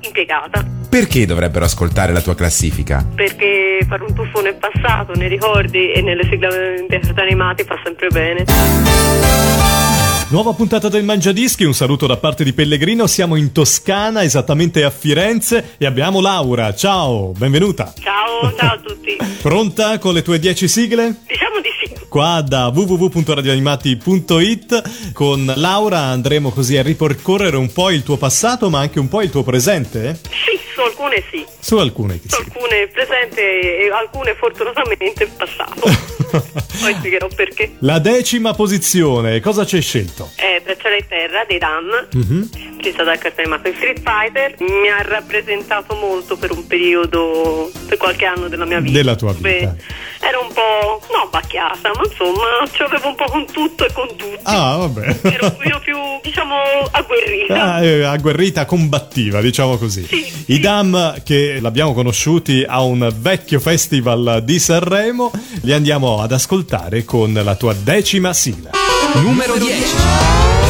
[0.00, 3.06] Impiegata, Perché dovrebbero ascoltare la tua classifica?
[3.14, 8.44] perché fare un tuffo nel passato, nei ricordi e nelle sigle animati fa sempre bene.
[10.30, 14.90] Nuova puntata del Mangiadischi, un saluto da parte di Pellegrino, siamo in Toscana, esattamente a
[14.90, 17.92] Firenze e abbiamo Laura, ciao, benvenuta.
[18.00, 19.16] Ciao, ciao a tutti.
[19.42, 21.16] Pronta con le tue 10 sigle?
[21.26, 21.49] Diciamo.
[22.10, 28.80] Qua da www.radioanimati.it con Laura andremo così a ripercorrere un po' il tuo passato ma
[28.80, 30.18] anche un po' il tuo presente?
[30.24, 32.42] Sì, su alcune sì, Su alcune su sì.
[32.42, 35.80] alcune presente e alcune fortunatamente in passato.
[36.80, 37.72] Poi spiegherò perché.
[37.80, 40.30] La decima posizione, cosa c'è scelto?
[40.36, 42.08] È Bracciale in terra dei Dan,
[42.78, 48.24] presa dal cartone animato Street Fighter, mi ha rappresentato molto per un periodo, per qualche
[48.24, 48.96] anno della mia vita.
[48.96, 49.48] Della tua vita.
[49.48, 53.92] Beh, ero un po', no, bacchiata, ma insomma, ci avevo un po' con tutto e
[53.92, 54.38] con tutti.
[54.44, 55.18] Ah, vabbè.
[55.22, 55.89] Ero pochino più,
[56.40, 57.74] diciamo, agguerrita.
[57.74, 60.04] Ah, eh, agguerrita, combattiva, diciamo così.
[60.06, 60.60] Sì, I sì.
[60.60, 65.30] Dam, che l'abbiamo conosciuti a un vecchio festival di Sanremo,
[65.62, 68.70] li andiamo ad ascoltare con la tua decima sigla.
[69.22, 70.69] Numero 10.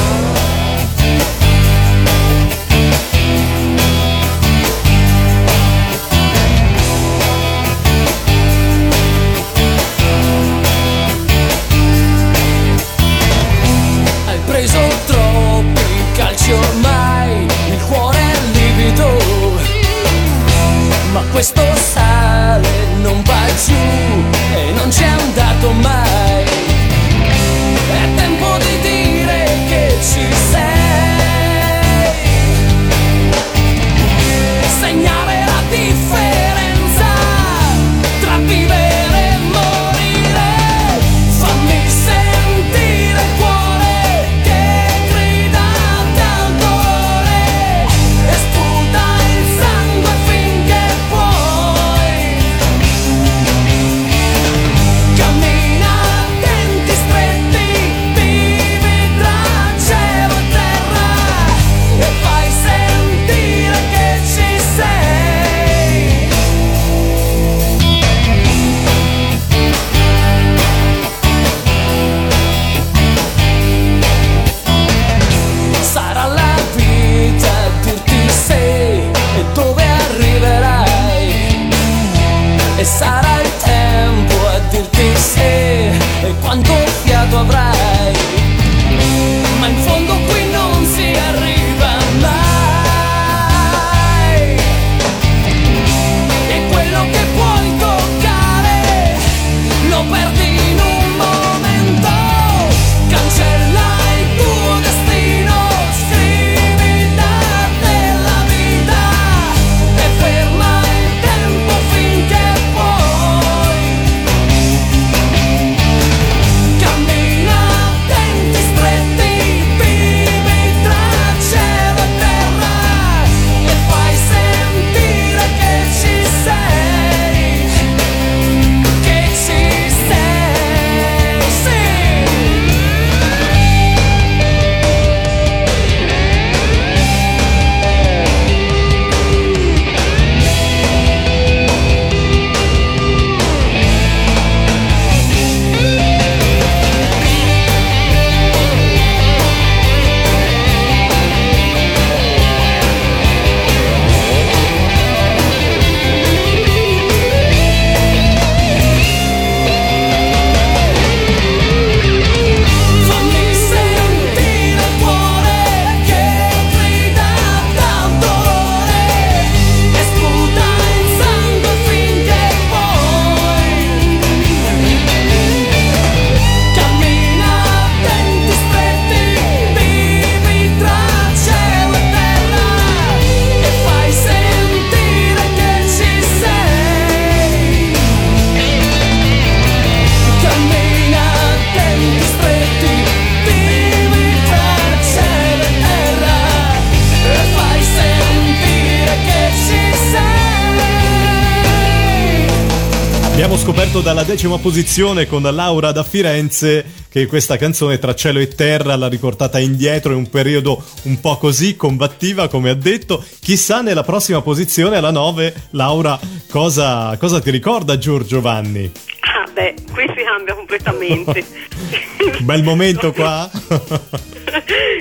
[204.30, 209.58] Decima posizione con Laura da Firenze che questa canzone tra cielo e terra l'ha riportata
[209.58, 213.24] indietro in un periodo un po' così combattiva come ha detto.
[213.40, 216.16] Chissà nella prossima posizione alla 9 Laura
[216.48, 218.92] cosa, cosa ti ricorda Giorgio Vanni?
[219.18, 221.44] Ah, beh, qui si cambia completamente.
[222.38, 223.50] Bel momento qua?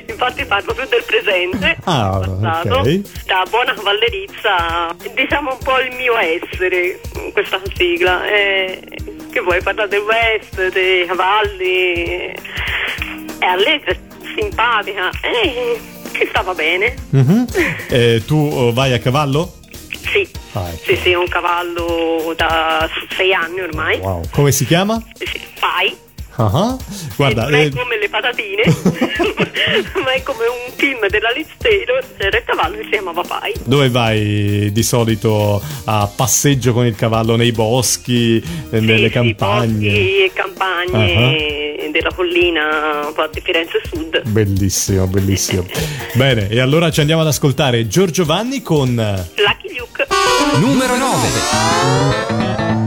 [0.07, 2.79] Infatti parlo più del presente, Ah, passato.
[2.79, 3.01] ok.
[3.25, 6.99] Da buona cavallerizza, diciamo un po' il mio essere,
[7.31, 8.27] questa sigla.
[8.27, 8.81] Eh,
[9.31, 12.33] che vuoi, parla del West, dei cavalli,
[13.39, 13.93] è allegra,
[14.35, 15.79] simpatica, eh,
[16.11, 16.95] che stava bene.
[17.11, 17.45] Mhm.
[17.89, 19.53] Eh, tu oh, vai a cavallo?
[20.11, 20.83] Sì, Ah, ecco.
[20.85, 23.99] sì, sì, ho un cavallo da sei anni ormai.
[23.99, 24.23] Wow.
[24.31, 25.01] Come si chiama?
[25.13, 25.95] Sì, Pai.
[26.41, 26.77] Ah,
[27.17, 28.63] Guarda, non è eh, come le patatine,
[30.03, 32.01] ma è come un film della Liz Taylor.
[32.17, 33.51] Il cavallo si chiamava Pai.
[33.65, 38.37] dove vai di solito a passeggio con il cavallo nei boschi,
[38.71, 39.89] eh, nelle Sì, campagne?
[39.89, 44.21] Sì, boschi e campagne della collina un po' di Firenze Sud.
[44.29, 45.65] Bellissimo, bellissimo.
[46.15, 50.07] Bene, e allora ci andiamo ad ascoltare Giorgio Vanni con Lucky Luke.
[50.59, 52.78] Numero 9.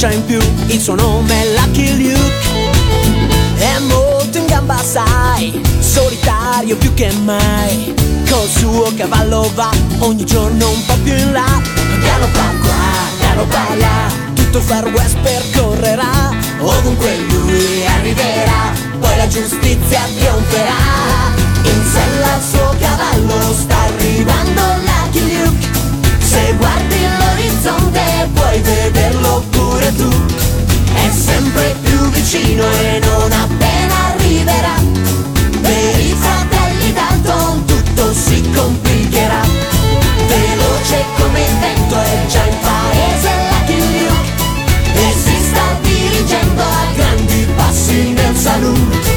[0.00, 2.32] Marcia in più, il suo nome è Lucky Luke.
[3.56, 7.92] È molto in gamba, sai, solitario più che mai.
[8.30, 11.60] Col suo cavallo va ogni giorno un po' più in là.
[12.00, 12.82] Galoppa qua,
[13.20, 16.30] galoppa là, tutto il far west percorrerà.
[16.60, 20.80] Ovunque lui arriverà, poi la giustizia trionferà.
[21.62, 25.68] In sella al suo cavallo sta arrivando Lucky Luke.
[26.20, 29.59] Se guardi l'orizzonte puoi vederlo pure
[29.96, 30.08] tu.
[30.94, 34.74] È sempre più vicino e non appena arriverà.
[35.60, 39.42] Per i fratelli Dalton tutto si complicherà.
[40.26, 44.28] Veloce come il vento è già in paese Lucky Luke.
[44.94, 49.09] E si sta dirigendo a grandi passi nel saloon.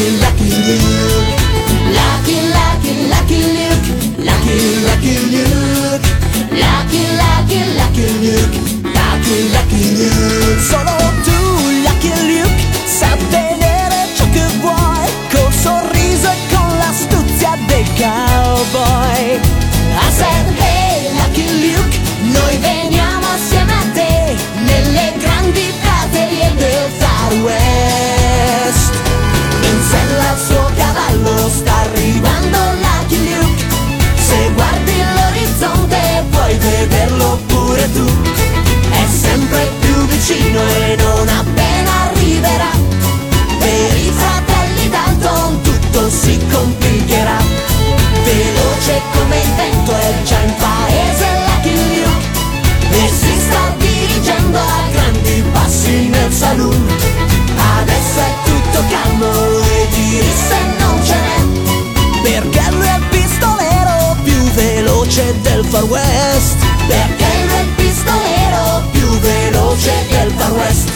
[0.00, 1.28] Lucky, lucky Luke.
[1.92, 3.88] Lucky, lucky, lucky Luke.
[4.24, 4.56] Lucky,
[4.86, 6.06] lucky Luke.
[6.56, 8.56] Lucky, lucky, lucky Luke.
[8.96, 10.60] Lucky, lucky Luke.
[10.64, 10.99] Solo
[37.92, 38.04] tu.
[38.90, 42.70] È sempre più vicino e non appena arriverà.
[43.58, 47.38] Per i fratelli Dalton tutto si complicherà.
[48.24, 52.28] Veloce come il vento è già in paese Lucky Luke.
[52.90, 56.86] E si sta dirigendo a grandi passi nel saloon.
[57.80, 59.30] Adesso è tutto calmo
[59.62, 61.38] e di risse non ce n'è.
[62.22, 66.56] Perché lui è pistolero più veloce del Far West.
[66.86, 67.19] Perché
[70.20, 70.88] del Far West.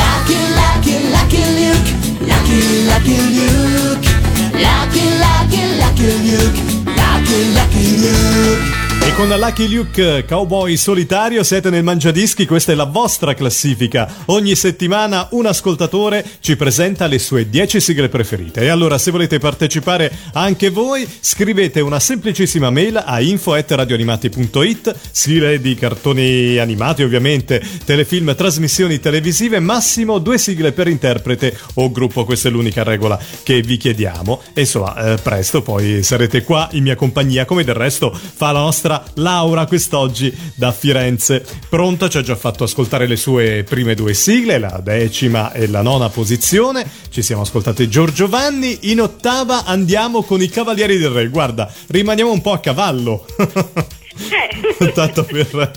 [0.00, 1.90] Lucky, lucky, lucky Luke.
[2.26, 2.60] Lucky,
[2.90, 4.08] lucky Luke.
[4.54, 6.58] Lucky, lucky, lucky Luke.
[6.96, 8.81] Lucky, lucky Luke.
[9.14, 14.10] Con Lucky Luke Cowboy Solitario siete nel Mangiadischi, questa è la vostra classifica.
[14.26, 18.62] Ogni settimana un ascoltatore ci presenta le sue 10 sigle preferite.
[18.62, 25.74] E allora se volete partecipare anche voi, scrivete una semplicissima mail a info@radioanimati.it, sigle di
[25.74, 32.50] cartoni animati ovviamente, telefilm, trasmissioni televisive, massimo due sigle per interprete o gruppo, questa è
[32.50, 34.40] l'unica regola che vi chiediamo.
[34.54, 38.60] E insomma, eh, presto poi sarete qua in mia compagnia, come del resto fa la
[38.60, 41.44] nostra Laura quest'oggi da Firenze.
[41.68, 45.82] Pronta, ci ha già fatto ascoltare le sue prime due sigle, la decima e la
[45.82, 46.88] nona posizione.
[47.10, 48.90] Ci siamo ascoltati Giorgio Vanni.
[48.90, 51.28] In ottava andiamo con i Cavalieri del Re.
[51.28, 53.26] Guarda, rimaniamo un po' a cavallo.
[53.38, 54.92] Eh.
[54.92, 55.72] Tanto per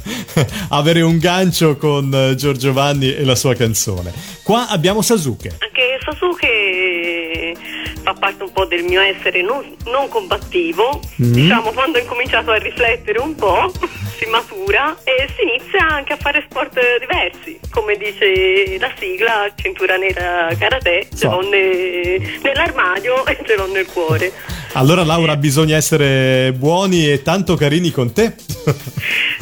[0.69, 4.13] avere un gancio con Giorgio Vanni e la sua canzone.
[4.45, 5.57] Qua abbiamo Sasuke.
[5.57, 7.55] Anche Sasuke
[8.03, 10.99] fa parte un po' del mio essere non, non combattivo.
[11.15, 13.71] Diciamo, quando ho incominciato a riflettere un po',
[14.19, 17.59] si matura e si inizia anche a fare sport diversi.
[17.71, 23.87] Come dice la sigla, cintura nera karate, ce l'ho ne- nell'armadio e ce l'ho nel
[23.87, 24.31] cuore.
[24.73, 28.35] Allora Laura bisogna essere buoni e tanto carini con te.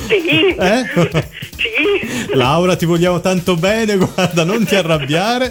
[0.07, 0.22] Sì,
[0.55, 0.83] Eh?
[1.57, 2.36] sì.
[2.36, 4.92] Laura ti vogliamo tanto bene, guarda non ti arrabbiare.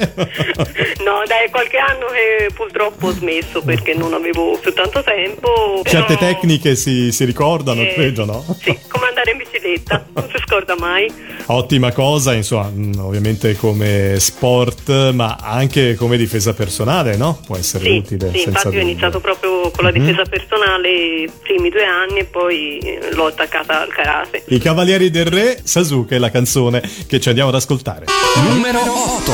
[1.02, 5.82] No, dai, qualche anno che purtroppo ho smesso perché non avevo più tanto tempo.
[5.84, 8.44] Certe però- tecniche si, si ricordano, Eh, credo, no?
[8.62, 11.12] Sì, come andare in bicicletta, non si scorda mai.
[11.46, 17.40] Ottima cosa, insomma, mm, ovviamente come sport, ma anche come difesa personale, no?
[17.44, 18.26] Può essere Sì, utile.
[18.30, 18.82] sì senza infatti ho dubbio.
[18.82, 18.88] Mhm.
[18.88, 23.80] iniziato proprio con la difesa personale i primi due anni e poi eh, l'ho attaccata
[23.82, 24.44] al karate.
[24.46, 28.06] I Cavalieri del Re, Sasuke, la canzone che ci andiamo ad ascoltare.
[28.48, 29.31] Numero 8.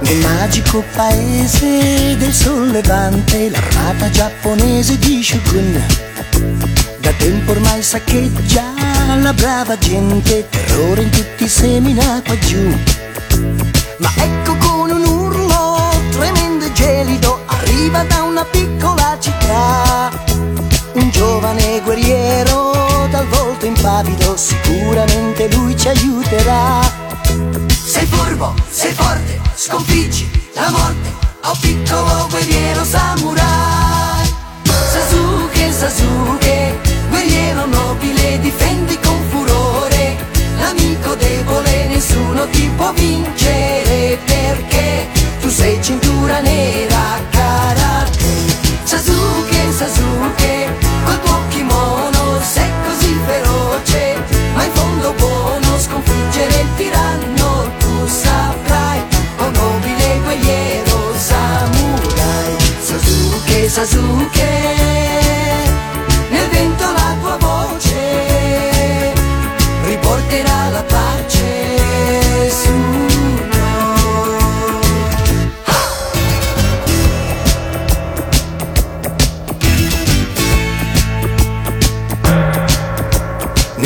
[0.00, 5.84] Nel magico paese del sollevante, l'armata giapponese di Shogun
[7.00, 8.78] da tempo ormai saccheggia
[9.22, 12.68] la brava gente, terrore in tutti semina qua giù.
[13.98, 15.76] Ma ecco con un urlo
[16.10, 19.87] tremendo e gelido arriva da una piccola città.
[21.18, 26.78] Giovane guerriero dal volto impavido, sicuramente lui ci aiuterà.
[27.66, 34.32] Sei furbo, sei forte, sconfiggi la morte, oh piccolo guerriero samurai.
[34.62, 40.16] Sasuke, Sasuke, guerriero nobile, difendi con furore.
[40.60, 43.87] L'amico debole nessuno ti può vincere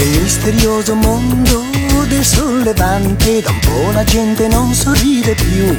[0.03, 1.63] Nel misterioso mondo
[2.09, 5.79] del sollevante da un po' la gente non sorride più.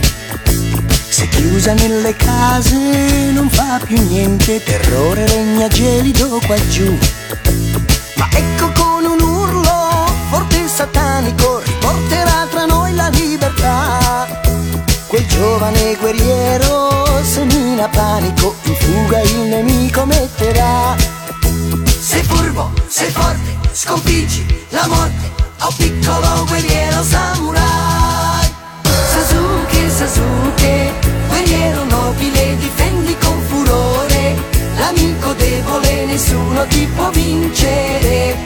[1.10, 6.98] Se chiusa nelle case non fa più niente, terrore regna gelido qua giù.
[8.16, 14.26] Ma ecco con un urlo forte e satanico riporterà tra noi la libertà.
[15.08, 20.96] Quel giovane guerriero semina panico, in fuga il nemico metterà.
[22.00, 28.52] Sei furbo, sei forte, sconfiggi la morte, oh piccolo guerriero samurai.
[28.84, 30.94] Sasuke, Sasuke,
[31.28, 34.36] guerriero nobile, difendi con furore.
[34.78, 38.38] L'amico debole nessuno ti può vincere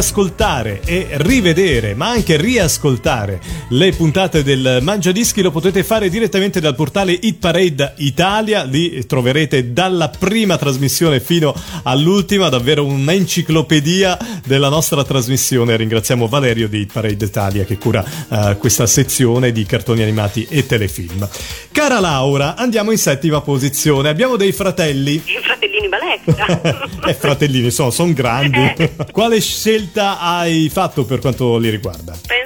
[0.00, 0.08] piccolo samurai.
[0.08, 3.40] Se volete ascoltare e rivedere, ma anche riascoltare
[3.72, 8.64] le puntate del Mangiadischi, lo potete fare direttamente dal portale Hit Parade Italia.
[8.64, 15.76] Lì troverete dalla prima trasmissione fino all'ultima davvero un'enciclopedia della nostra trasmissione.
[15.76, 20.66] Ringraziamo Valerio di Hit Parade Italia che cura eh, questa sezione di cartoni animati e
[20.66, 21.28] telefilm.
[21.70, 24.08] Cara Laura, andiamo in settima posizione.
[24.08, 25.14] Abbiamo dei fratelli.
[25.14, 26.88] I fratellini balestra.
[27.06, 28.72] eh, fratellini, sono son grandi.
[28.76, 28.90] Eh.
[29.12, 32.18] Quale scelta hai fatto per quanto li riguarda?
[32.26, 32.39] Penso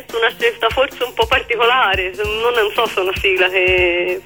[0.45, 4.21] scelta forse un po' particolare, non, non so se è una sigla che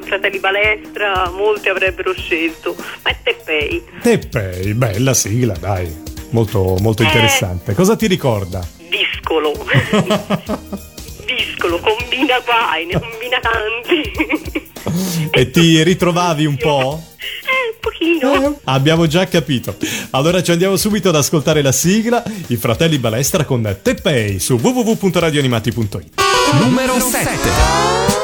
[0.00, 2.74] fratelli balestra molti avrebbero scelto,
[3.04, 3.84] ma è Teppei.
[4.02, 6.04] Teppei, bella sigla, dai.
[6.30, 7.06] Molto, molto Eh.
[7.06, 7.74] interessante.
[7.74, 8.66] Cosa ti ricorda?
[8.88, 9.52] Discolo.
[11.24, 15.30] Discolo, combina guai, ne combina tanti.
[15.30, 17.00] E ti ritrovavi un po'?
[17.86, 18.60] Eh, pochino.
[18.64, 19.76] Abbiamo già capito.
[20.10, 26.20] Allora ci andiamo subito ad ascoltare la sigla I fratelli balestra con Teppei su www.radioanimati.it.
[26.60, 28.15] Numero 7.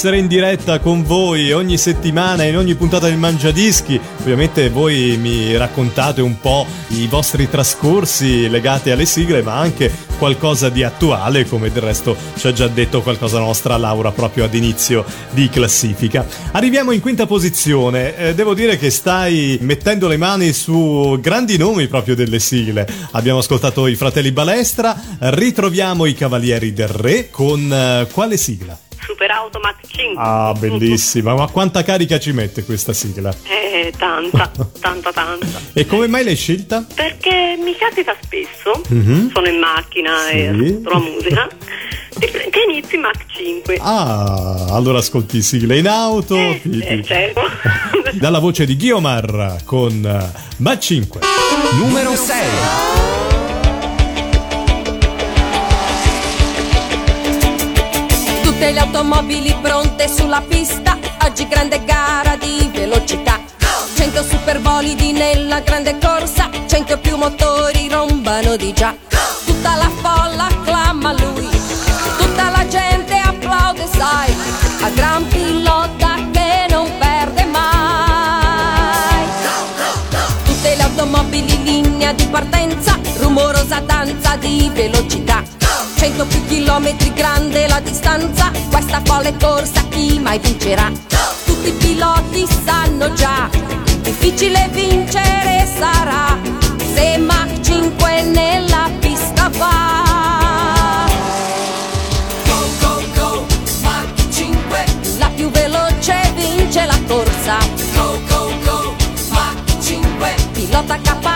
[0.00, 4.00] Essere in diretta con voi ogni settimana in ogni puntata del Mangiadischi.
[4.20, 10.70] Ovviamente voi mi raccontate un po' i vostri trascorsi legati alle sigle, ma anche qualcosa
[10.70, 15.04] di attuale, come del resto ci ha già detto qualcosa nostra Laura proprio ad inizio
[15.32, 16.26] di classifica.
[16.52, 18.16] Arriviamo in quinta posizione.
[18.16, 22.88] Eh, devo dire che stai mettendo le mani su grandi nomi proprio delle sigle.
[23.10, 28.78] Abbiamo ascoltato i fratelli Balestra, ritroviamo i Cavalieri del Re con eh, quale sigla?
[29.04, 30.14] Super Automat 5.
[30.22, 33.34] Ah, bellissima, ma quanta carica ci mette questa sigla?
[33.72, 35.46] Eh, tanta, tanta, tanta.
[35.72, 36.84] E come mai l'hai scelta?
[36.92, 39.30] Perché mi capita spesso, Mhm.
[39.32, 40.36] sono in macchina Sì.
[40.38, 41.48] e ascolto la musica,
[42.18, 43.78] Che inizi Mach 5.
[43.80, 46.34] Ah, allora ascolti sigle in auto.
[46.36, 47.40] Eh, ti- eh, certo.
[48.18, 51.20] Dalla voce di Guiomar con eh, Ma 5.
[51.78, 52.89] Numero 6.
[58.72, 63.40] Le automobili pronte sulla pista, oggi grande gara di velocità.
[63.96, 68.94] 100 superbolidi nella grande corsa, 100 più motori rombano di già.
[69.44, 71.48] Tutta la folla acclama lui,
[72.18, 74.32] tutta la gente applaude, sai,
[74.82, 79.26] a gran pilota che non perde mai.
[80.44, 85.42] Tutte le automobili in linea di partenza, rumorosa danza di velocità.
[86.10, 90.90] 100 più chilometri grande la distanza, questa folle corsa chi mai vincerà?
[91.44, 93.48] Tutti i piloti sanno già,
[94.00, 96.36] difficile vincere sarà,
[96.94, 101.06] se Mach 5 nella pista va.
[102.44, 103.46] Go, go, go,
[103.82, 104.84] Mach 5,
[105.18, 107.58] la più veloce vince la corsa.
[107.94, 108.94] Go, go, go,
[109.30, 111.29] Mach 5, pilota capace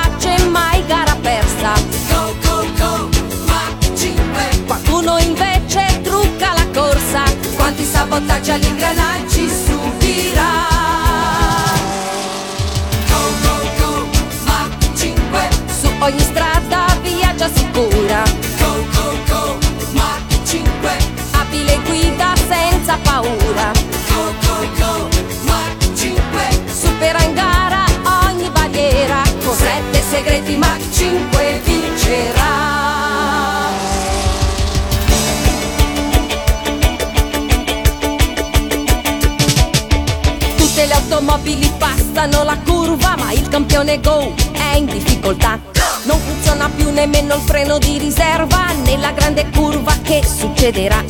[43.55, 45.61] campione Go è in difficoltà.
[46.07, 51.01] Non funziona più nemmeno il freno di riserva, nella grande curva che succederà?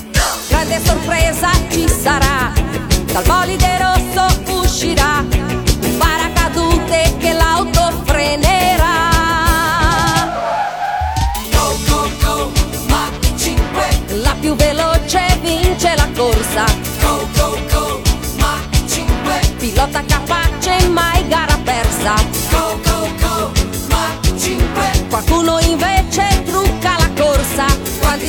[0.48, 2.52] Grande sorpresa ci sarà,
[3.06, 8.92] dal bolide rosso uscirà un paracadute che l'auto frenerà.
[11.50, 12.52] Go, go, go,
[12.88, 16.64] Mach 5 La più veloce vince la corsa
[17.00, 18.02] Go, go, go,
[18.36, 20.23] Mach 5 Pilota capace,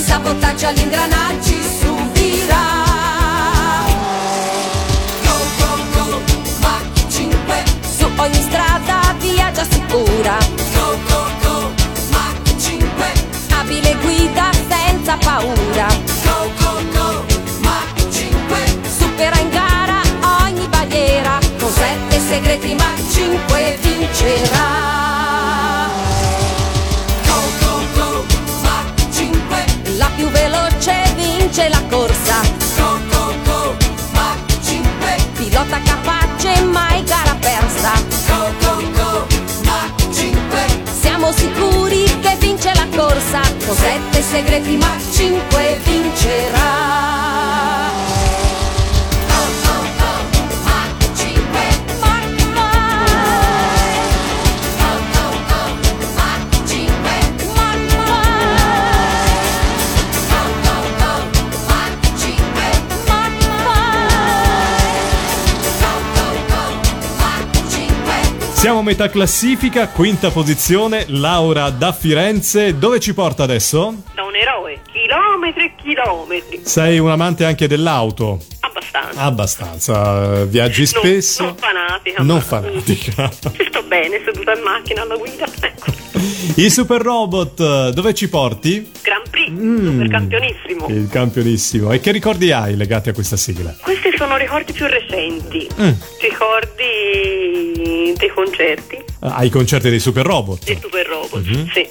[0.05, 2.63] sabotaggi agli ingranaggi subirà.
[5.23, 6.21] Go, go, go,
[6.61, 7.63] Mach 5
[7.97, 10.37] Su ogni strada viaggia sicura.
[10.75, 11.71] Go, go, go,
[12.11, 13.13] Mach 5
[13.59, 15.87] Abile guida senza paura.
[16.23, 17.25] Go, go, go,
[17.59, 18.57] Mach 5
[18.97, 20.01] Supera in gara
[20.43, 21.39] ogni barriera.
[21.59, 24.94] Con sette segreti Mach 5 vincerà
[31.55, 32.41] vince la corsa.
[32.75, 33.75] Go, go, go,
[34.11, 37.93] Mach 5 Pilota capace, mai gara persa.
[38.27, 39.27] Go, go, go,
[39.63, 43.39] Mach 5 Siamo sicuri che vince la corsa.
[43.65, 47.14] Con sette segreti Mach 5 vincerà
[68.65, 72.80] Siamo a metà classifica, quinta posizione, Laura da Firenze.
[72.80, 74.01] Dove ci porta adesso?
[74.15, 76.62] Da un eroe, chilometri e chilometri.
[76.63, 78.39] Sei un amante anche dell'auto?
[78.62, 79.21] Abbastanza.
[79.21, 80.45] Abbastanza.
[80.45, 81.43] Viaggi Non- spesso?
[81.43, 82.23] Non, fanatica.
[82.23, 83.30] Non fanatica.
[83.56, 85.45] Ci sto bene seduta in macchina alla guida.
[85.60, 85.91] Ecco.
[86.56, 88.91] I super robot, dove ci porti?
[89.04, 89.86] Gran Mm.
[89.86, 90.88] super campionissimo.
[90.89, 91.91] Il campionissimo.
[91.91, 93.75] E che ricordi hai legati a questa sigla?
[93.81, 95.67] Questi sono ricordi più recenti.
[95.79, 95.91] Mm.
[96.21, 100.63] Ricordi dei concerti Ah, Ai concerti dei super robot.
[100.65, 101.43] dei super robot.
[101.45, 101.69] Mhm.
[101.71, 101.88] Sì.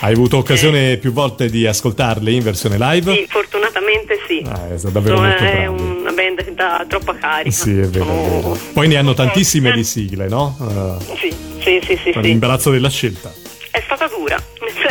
[0.00, 3.14] Hai avuto occasione più volte di ascoltarli in versione live?
[3.14, 4.42] Sì, fortunatamente sì.
[4.46, 7.50] Ah, è davvero Sono- molto è una band che dà troppa carica.
[7.54, 8.58] Sì, è vero, è Sono- vero.
[8.72, 10.56] Poi ne hanno tantissime Eh, di sigle, no?
[10.60, 12.10] Eh, Sì, sì, sì, sì.
[12.12, 12.20] sì.
[12.20, 13.32] L'imbarazzo della scelta.
[13.70, 14.36] È stata dura,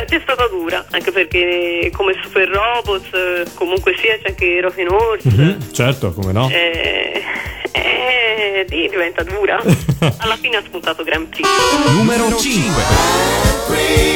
[0.15, 5.29] è stata dura, anche perché come Super Robot, comunque sia, c'è anche Robin Horse.
[5.29, 6.49] Mm-hmm, certo, come no.
[6.49, 7.23] Eh,
[7.71, 9.61] eh, diventa dura.
[10.17, 11.47] Alla fine ha spuntato Grand Prix.
[11.95, 12.41] Numero 5.
[12.41, 14.13] 5.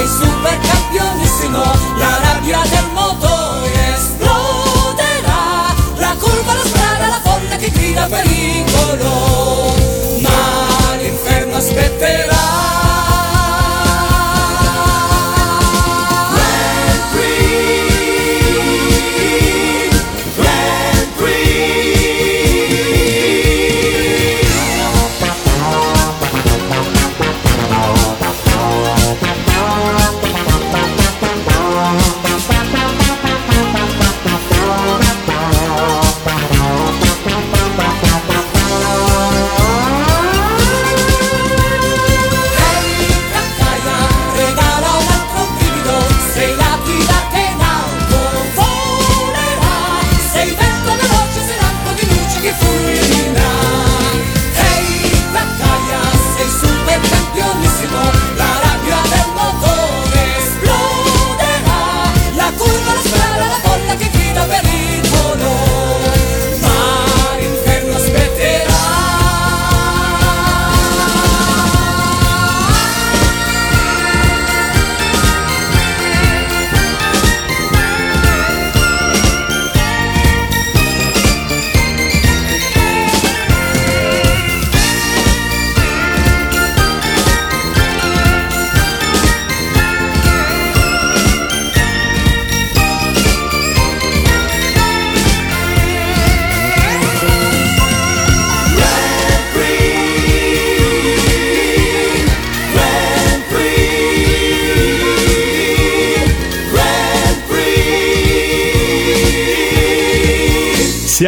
[0.00, 1.26] dei supercampioni,
[1.98, 2.79] la rabbia del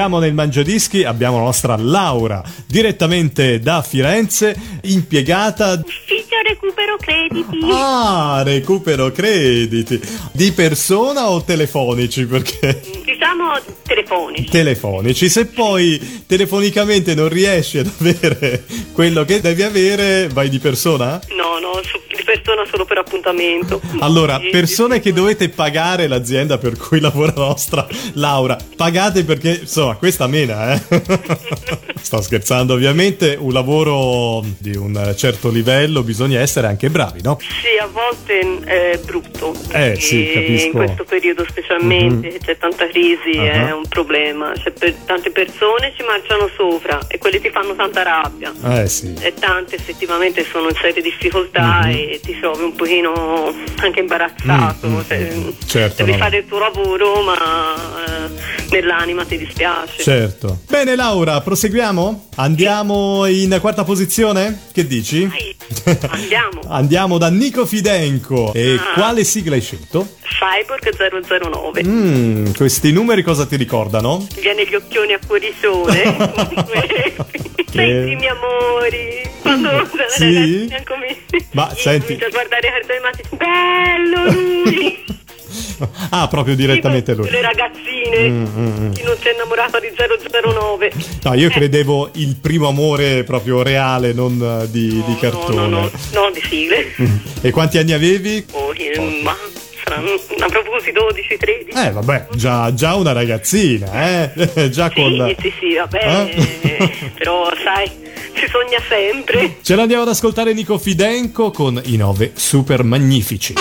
[0.03, 5.75] Siamo nel Mangiadischi, abbiamo la nostra Laura direttamente da Firenze, impiegata.
[5.81, 7.61] Ufficio recupero crediti.
[7.71, 10.01] Ah, recupero crediti.
[10.33, 12.27] Di persona o telefonici?
[12.27, 13.53] Perché Diciamo
[13.85, 14.51] telefonici.
[14.51, 15.29] telefonici.
[15.29, 21.21] Se poi telefonicamente non riesci ad avere quello che devi avere, vai di persona?
[21.37, 23.81] No, no, su- persona solo per appuntamento.
[24.01, 29.97] Allora, persone che dovete pagare l'azienda per cui lavora la nostra Laura, pagate perché insomma
[29.97, 30.81] questa mena, eh.
[32.03, 37.39] Sto scherzando, ovviamente un lavoro di un certo livello bisogna essere anche bravi, no?
[37.41, 39.55] Sì, a volte è brutto.
[39.73, 40.67] Eh, sì, capisco.
[40.67, 43.69] In questo periodo specialmente che c'è tanta crisi Ah.
[43.69, 44.53] è un problema.
[44.57, 48.53] Cioè, per tante persone ci marciano sopra e quelli ti fanno tanta rabbia.
[48.65, 49.15] Eh sì.
[49.21, 55.05] E tante effettivamente sono in serie difficoltà e ti trovi un pochino anche imbarazzato.
[55.07, 55.33] cioè,
[55.67, 56.19] Certo, devi no.
[56.25, 58.31] fare il tuo lavoro, ma eh,
[58.71, 60.03] nell'anima ti dispiace.
[60.03, 60.59] Certo.
[60.69, 62.29] Bene Laura, proseguiamo?
[62.37, 64.63] Andiamo in quarta posizione?
[64.73, 65.29] Che dici?
[65.85, 66.61] Dai, andiamo.
[66.69, 68.53] Andiamo da Nico Fidenco.
[68.55, 68.93] E Ah.
[68.95, 70.17] quale sigla hai scelto?
[70.23, 71.83] Cyborg 009.
[71.85, 74.27] Mm, questi numeri cosa ti ricordano?
[74.41, 75.19] Viene gli occhioni a
[77.73, 78.07] cuoricione.
[78.07, 79.31] Sentimi amori.
[79.43, 80.35] Quando sono Sì?
[80.69, 81.17] ragazzina come
[81.53, 83.23] Ma Io senti- a guardare i cartoni animati.
[83.37, 85.05] Bello lui!
[86.11, 87.31] Ah, proprio direttamente Tipo lui.
[87.31, 88.91] Mm, Le ragazzine.
[88.93, 90.93] Chi non si è innamorato di 009.
[91.25, 95.55] No, io credevo il primo amore proprio reale, non eh, di, di cartone.
[95.57, 96.87] No, no, no, no, di sigle.
[97.43, 98.45] E quanti anni avevi?
[98.53, 99.37] Oh, eh, ma
[99.85, 101.87] a proposito 12-13.
[101.87, 104.69] Eh vabbè, già, già una ragazzina, eh?
[104.71, 105.35] già sì, con...
[105.41, 107.11] Sì, sì, vabbè, eh?
[107.19, 107.91] però sai,
[108.35, 109.57] si sogna sempre.
[109.63, 113.55] Ce l'andiamo ad ascoltare Nico Fidenco con i 9 super magnifici.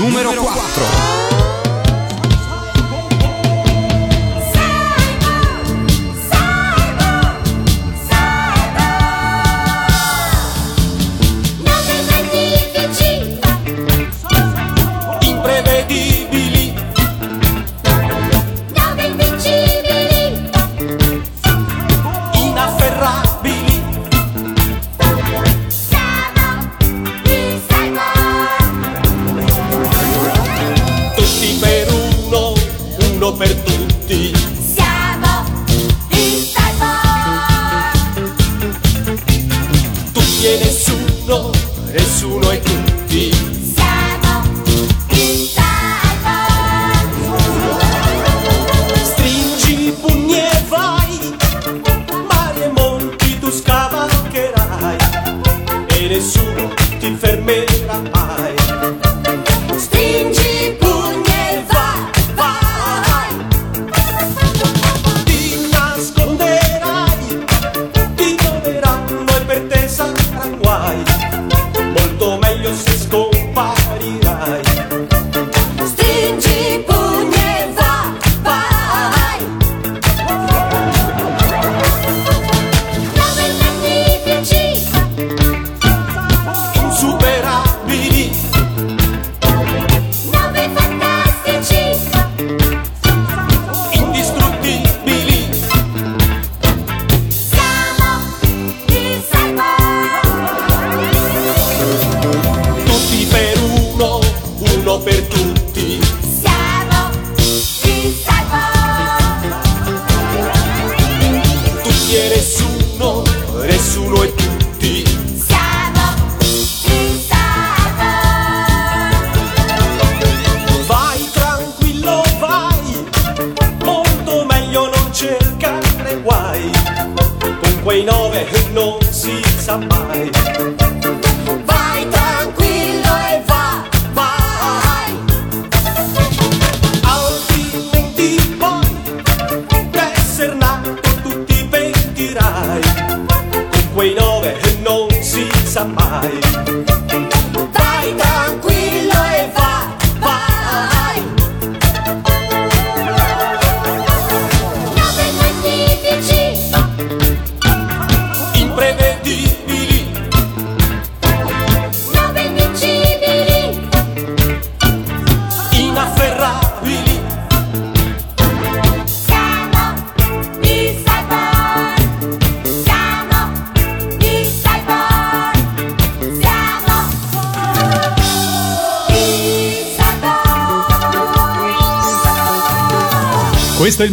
[0.00, 0.82] Numero, Numero 4.
[0.84, 1.47] 4.
[33.32, 34.57] Per tutti.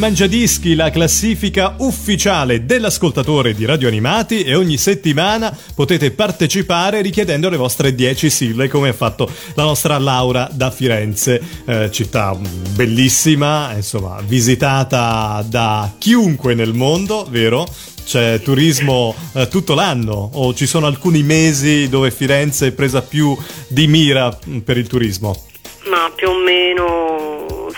[0.06, 7.58] Mangiadischi, la classifica ufficiale dell'ascoltatore di Radio Animati e ogni settimana potete partecipare richiedendo le
[7.58, 12.38] vostre 10 sigle come ha fatto la nostra Laura da Firenze, eh, città
[12.76, 17.68] bellissima, insomma, visitata da chiunque nel mondo, vero?
[18.06, 23.36] C'è turismo eh, tutto l'anno o ci sono alcuni mesi dove Firenze è presa più
[23.68, 25.46] di mira mm, per il turismo?
[25.90, 27.25] Ma più o meno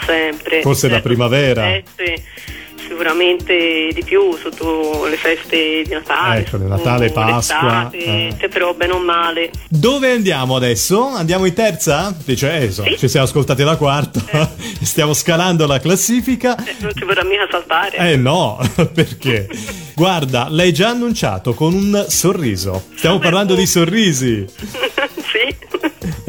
[0.07, 0.61] sempre.
[0.61, 1.63] Forse la Certo, primavera.
[1.63, 2.23] feste,
[2.87, 6.39] sicuramente di più sotto le feste di Natale.
[6.39, 8.33] Ecco, Natale, Pasqua, eh.
[8.49, 9.51] però bene o male.
[9.69, 11.05] Dove andiamo adesso?
[11.07, 12.15] Andiamo in terza?
[12.23, 12.97] Dice, eh, so, Sì.
[12.97, 14.21] ci siamo ascoltati la quarta,
[14.81, 16.55] stiamo scalando la classifica.
[16.65, 17.97] Eh, non ci vorrà mica saltare.
[17.97, 18.57] Eh no,
[18.93, 19.47] perché?
[19.93, 22.85] Guarda, l'hai già annunciato con un sorriso.
[22.95, 24.45] Stiamo parlando di sorrisi.
[24.55, 25.55] sì.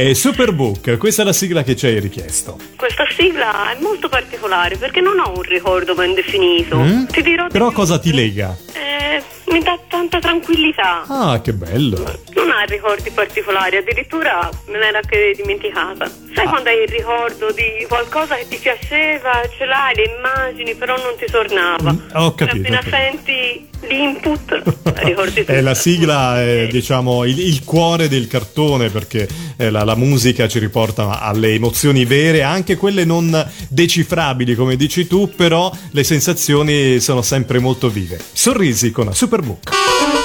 [0.00, 2.56] E Superbook, questa è la sigla che ci hai richiesto.
[2.76, 6.78] Questa sigla è molto particolare perché non ho un ricordo ben definito.
[6.78, 7.06] Mm?
[7.06, 8.56] Ti dirò di Però cosa ti lega?
[8.74, 11.04] Eh, mi dà tanta tranquillità.
[11.06, 11.96] Ah, che bello.
[12.34, 16.06] Non ha ricordi particolari, addirittura me l'era anche dimenticata.
[16.34, 16.50] Sai Ah.
[16.50, 21.14] quando hai il ricordo di qualcosa che ti piaceva, ce l'hai, le immagini, però non
[21.18, 21.92] ti tornava.
[21.92, 22.96] Mm, ho capito, Appena ho capito.
[22.96, 24.62] senti l'input,
[25.02, 25.52] ricordi tutto.
[25.52, 30.46] Eh, la sigla è diciamo il, il cuore del cartone perché eh, la, la musica
[30.48, 37.00] ci riporta alle emozioni vere, anche quelle non decifrabili come dici tu, però le sensazioni
[37.00, 38.18] sono sempre molto vive.
[38.32, 39.08] Sorrisi con
[39.38, 39.70] Superbook.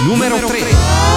[0.08, 1.13] Numero 3.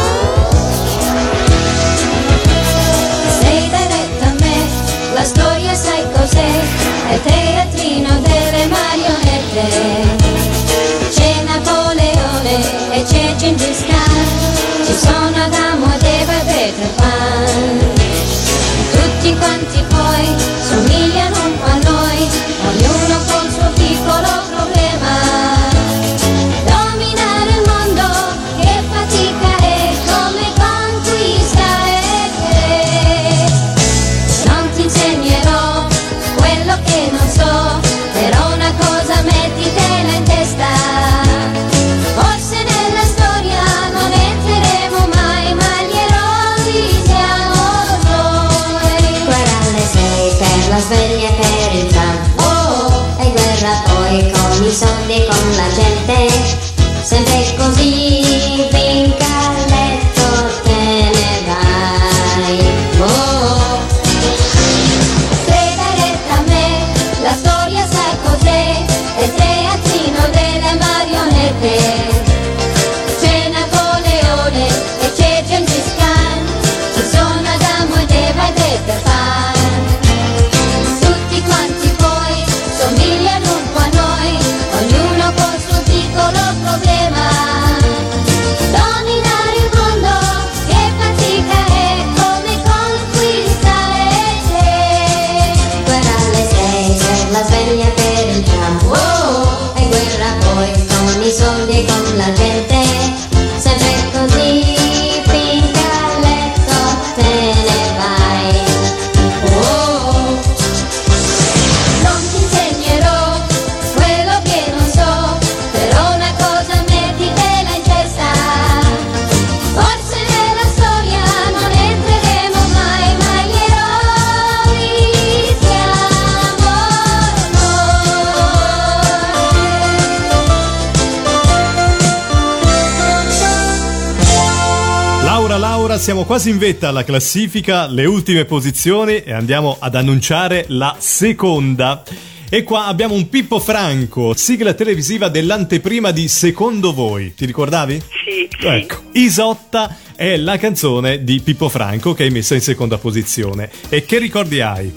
[136.27, 142.03] Quasi in vetta alla classifica, le ultime posizioni e andiamo ad annunciare la seconda.
[142.49, 147.35] E qua abbiamo un Pippo Franco, sigla televisiva dell'anteprima di Secondo voi.
[147.35, 148.01] Ti ricordavi?
[148.25, 148.67] Sì, sì.
[148.67, 153.71] Ecco, Isotta è la canzone di Pippo Franco che hai messa in seconda posizione.
[153.89, 154.93] E che ricordi hai?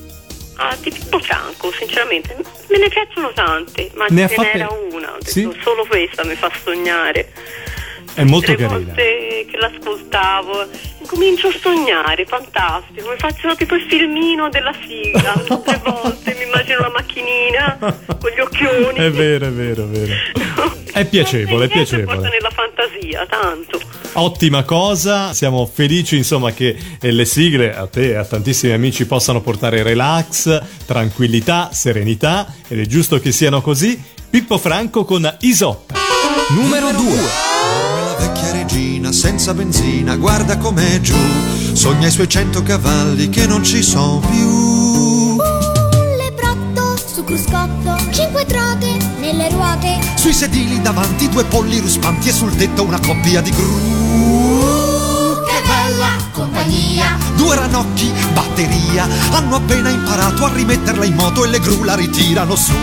[0.56, 5.42] Ah, di Pippo Franco, sinceramente, me ne piacciono tante, ma Ne ce n'era una, Sì?
[5.64, 7.32] solo questa mi fa sognare.
[8.20, 8.78] È molto Le carina.
[8.80, 10.68] volte che l'ascoltavo
[11.06, 16.80] comincio a sognare, fantastico, mi faccio tipo il filmino della sigla, tutte volte mi immagino
[16.80, 18.98] la macchinina con gli occhioni.
[18.98, 20.14] È vero, è vero, è vero.
[20.92, 22.18] È piacevole, è piacevole.
[22.18, 23.80] porta nella fantasia, tanto.
[24.14, 29.06] Ottima cosa, siamo felici insomma che eh, le sigle a te e a tantissimi amici
[29.06, 34.02] possano portare relax, tranquillità, serenità ed è giusto che siano così.
[34.30, 35.94] Pippo Franco con Isotta.
[36.50, 37.59] Numero 2.
[38.20, 41.16] Vecchia regina senza benzina, guarda com'è giù.
[41.74, 44.48] Sogna i suoi cento cavalli che non ci sono più.
[44.48, 45.38] Un
[46.18, 50.00] lebrotto su cruscotto, cinque trote nelle ruote.
[50.16, 53.80] Sui sedili davanti due polli ruspanti e sul tetto una coppia di gru.
[55.46, 57.18] Che bella compagnia!
[57.36, 62.56] Due ranocchi, batteria, hanno appena imparato a rimetterla in moto e le gru la ritirano
[62.56, 62.74] su.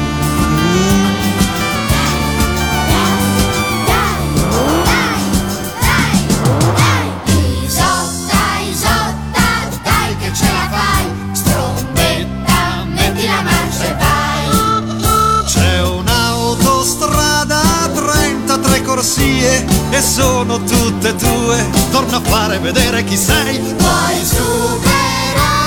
[19.96, 21.64] E sono tutte tue.
[21.90, 23.58] Torna a fare vedere chi sei.
[23.58, 25.64] Puoi superarli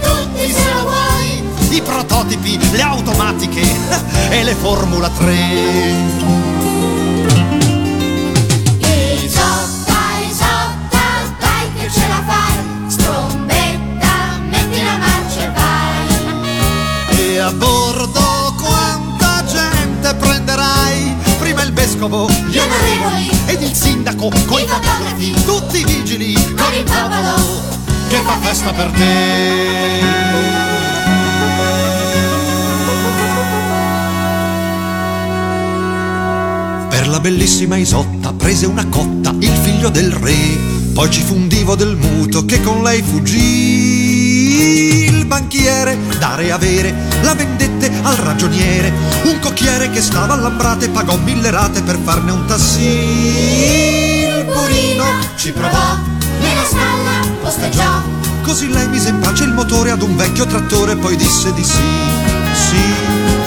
[0.00, 1.44] tutti se lo vuoi!
[1.70, 3.62] I prototipi, le automatiche
[4.30, 5.34] e le Formula 3.
[8.78, 11.06] Isotta, Isotta,
[11.38, 12.64] dai che ce la fai!
[12.88, 16.08] Strombetta, metti la marcia e vai!
[17.16, 21.14] E a bordo quanta gente prenderai?
[21.38, 26.74] Prima il vescovo, Gli onorevoli, ed il sindaco, coi i fotografi, tutti i vigili, con
[26.74, 27.72] il popolo!
[28.12, 30.00] che fa festa per te.
[36.90, 40.58] Per la bellissima Isotta prese una cotta il figlio del re,
[40.92, 44.11] poi ci fu un divo del muto che con lei fuggì.
[45.32, 51.50] Banchiere, dare e avere, la vendette al ragioniere, un cocchiere che stava all'ambrate pagò mille
[51.50, 52.84] rate per farne un tassì.
[54.26, 55.04] Il burino
[55.36, 55.96] ci provò,
[56.38, 58.02] Nella stalla posteggiò,
[58.42, 61.80] Così lei mise in pace il motore ad un vecchio trattore, poi disse di sì,
[62.52, 63.41] sì.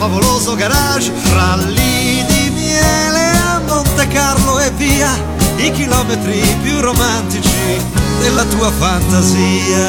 [0.00, 5.10] Favoloso garage, ralli di miele a Monte Carlo e via,
[5.56, 7.78] i chilometri più romantici
[8.18, 9.88] della tua fantasia.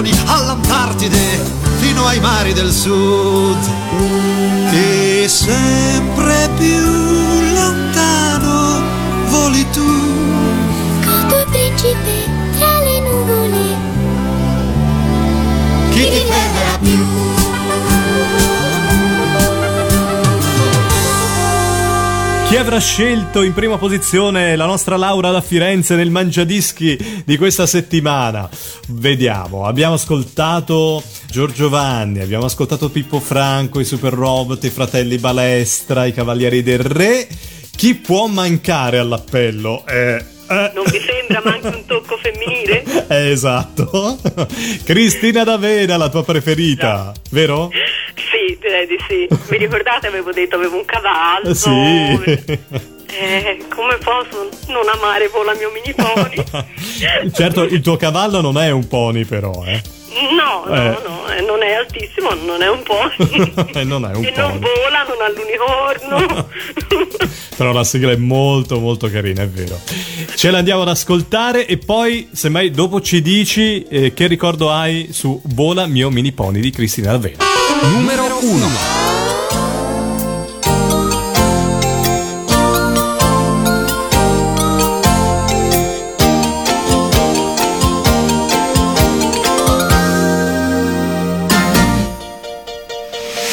[0.00, 1.38] Amazzoni all'Antartide,
[1.78, 3.58] fino ai mari del sud.
[4.72, 7.09] E sempre più
[22.50, 27.64] Chi avrà scelto in prima posizione la nostra Laura da Firenze nel Mangiadischi di questa
[27.64, 28.50] settimana?
[28.88, 36.06] Vediamo, abbiamo ascoltato Giorgio Vanni, abbiamo ascoltato Pippo Franco, i Super Robot, i Fratelli Balestra,
[36.06, 37.28] i Cavalieri del Re.
[37.76, 39.86] Chi può mancare all'appello?
[39.86, 40.16] Eh,
[40.48, 42.82] eh, Non vi sembra manco un tocco femminile?
[43.06, 44.18] eh, esatto.
[44.82, 47.70] Cristina D'Avena, la tua preferita, vero?
[48.50, 49.28] Sì, direi di sì.
[49.48, 51.54] Vi ricordate avevo detto avevo un cavallo?
[51.54, 52.88] Sì.
[53.12, 56.44] Eh, come posso non amare Vola mio mini pony?
[57.34, 59.82] certo, il tuo cavallo non è un pony però, eh.
[60.36, 60.98] No, no, Eh.
[61.04, 63.52] no, eh, non è altissimo, non è un pony.
[63.84, 64.60] Non è un e non pony.
[64.60, 66.48] vola, non ha l'unicorno.
[67.56, 69.80] Però la sigla è molto molto carina, è vero.
[70.36, 75.40] Ce l'andiamo ad ascoltare e poi, semmai, dopo ci dici eh, che ricordo hai su
[75.46, 77.49] Vola mio mini pony di Cristina D'Avena.
[77.82, 78.68] Numero 1.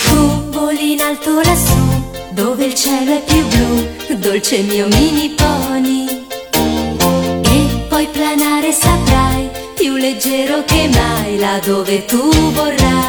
[0.05, 1.73] Tu voli in alto lassù,
[2.31, 6.25] dove il cielo è più blu, dolce mio mini pony.
[7.43, 13.06] E puoi planare saprai, più leggero che mai, là dove tu vorrai.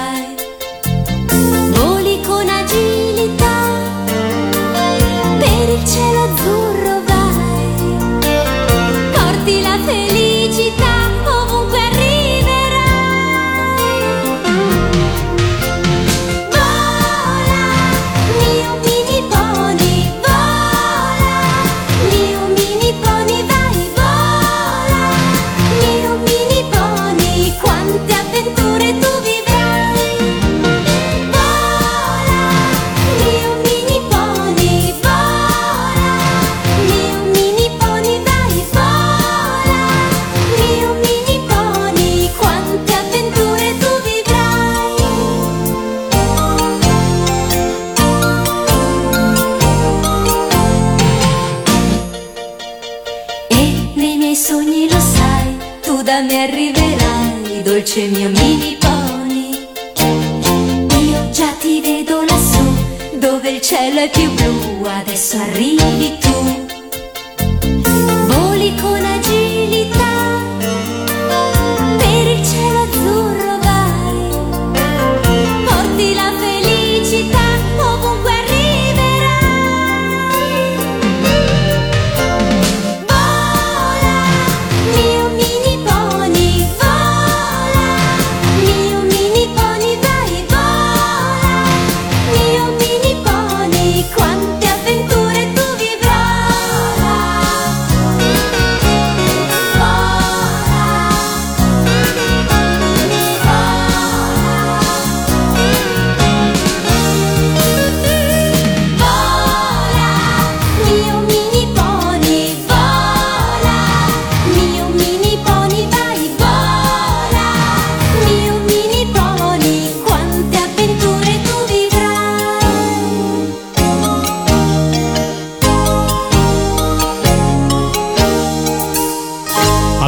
[57.88, 58.37] Arriverai, dolce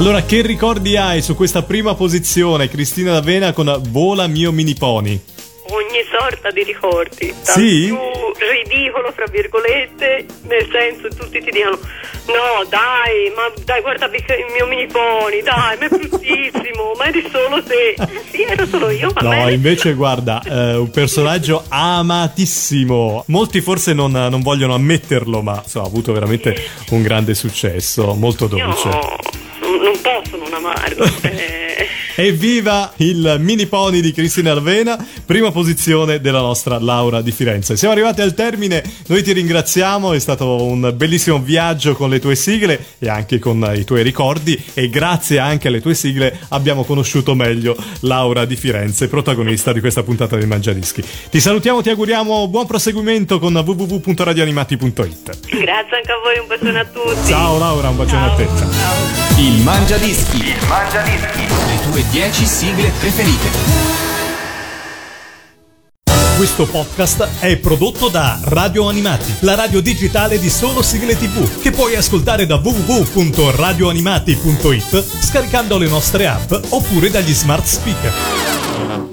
[0.01, 5.11] Allora, che ricordi hai su questa prima posizione, Cristina D'Avena con Vola mio mini pony?
[5.69, 7.35] Ogni sorta di ricordi.
[7.43, 7.95] Sì?
[8.35, 11.79] più ridicolo, fra virgolette, nel senso tutti ti dicono
[12.29, 17.29] no dai, ma dai guarda il mio mini pony, dai, ma è bruttissimo, ma eri
[17.31, 17.91] solo te.
[17.91, 19.53] Eh, sì, ero solo io, va No, bene.
[19.53, 23.25] invece guarda, eh, un personaggio amatissimo.
[23.27, 26.57] Molti forse non, non vogliono ammetterlo, ma insomma, ha avuto veramente
[26.89, 28.89] un grande successo, molto dolce.
[28.89, 29.17] No,
[30.97, 31.17] non amarlo.
[31.17, 31.20] eh.
[32.23, 37.79] Evviva il mini pony di Cristina Arvena, prima posizione della nostra Laura di Firenze.
[37.79, 42.35] Siamo arrivati al termine, noi ti ringraziamo, è stato un bellissimo viaggio con le tue
[42.35, 47.35] sigle e anche con i tuoi ricordi e grazie anche alle tue sigle abbiamo conosciuto
[47.35, 51.03] meglio Laura di Firenze, protagonista di questa puntata del Mangiadischi.
[51.31, 55.39] Ti salutiamo, ti auguriamo buon proseguimento con www.radioanimati.it.
[55.49, 57.29] Grazie anche a voi, un bacione a tutti.
[57.29, 58.47] Ciao Laura, un bacione a te.
[59.41, 60.37] Il Mangiadischi.
[60.37, 61.47] Il Mangiadischi.
[61.49, 63.49] Le tue 10 sigle preferite.
[66.37, 71.71] Questo podcast è prodotto da Radio Animati, la radio digitale di solo sigle tv, che
[71.71, 79.10] puoi ascoltare da www.radioanimati.it scaricando le nostre app oppure dagli smart speaker.